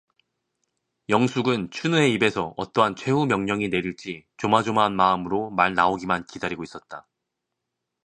영숙은 1.09 1.69
춘우의 1.69 2.11
입에서 2.13 2.55
어떠한 2.57 2.95
최후 2.95 3.27
명령이 3.27 3.69
내릴지 3.69 4.25
조마조마한 4.37 4.95
마음으로 4.95 5.51
말 5.51 5.75
나오기만 5.75 6.25
기다리고 6.25 6.63
있었다. 6.63 7.07